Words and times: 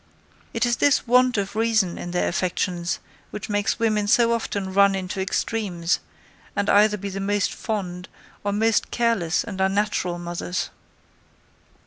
It 0.51 0.65
is 0.65 0.77
this 0.77 1.05
want 1.05 1.37
of 1.37 1.55
reason 1.55 1.99
in 1.99 2.09
their 2.09 2.27
affections 2.27 2.97
which 3.29 3.49
makes 3.49 3.77
women 3.77 4.07
so 4.07 4.33
often 4.33 4.73
run 4.73 4.95
into 4.95 5.21
extremes, 5.21 5.99
and 6.55 6.71
either 6.71 6.97
be 6.97 7.09
the 7.09 7.19
most 7.19 7.53
fond, 7.53 8.09
or 8.43 8.51
most 8.51 8.89
careless 8.89 9.43
and 9.43 9.61
unnatural 9.61 10.17
mothers. 10.17 10.71